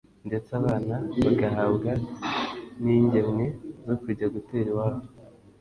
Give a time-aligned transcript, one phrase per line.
[0.27, 1.91] ndetse abana bagahabwa
[2.83, 3.45] n’ingemwe
[3.85, 5.01] zo kujya gutera iwabo